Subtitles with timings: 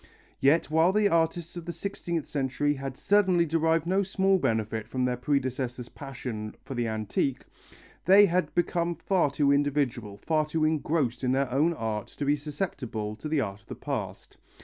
[0.39, 5.05] Yet while the artists of the sixteenth century had certainly derived no small benefit from
[5.05, 7.43] their predecessors' passion for the antique,
[8.05, 12.35] they had become far too individual, far too engrossed in their own art to be
[12.35, 14.37] susceptible to the art of the past.